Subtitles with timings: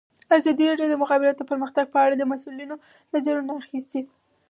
[0.37, 2.75] ازادي راډیو د د مخابراتو پرمختګ په اړه د مسؤلینو
[3.13, 4.01] نظرونه اخیستي.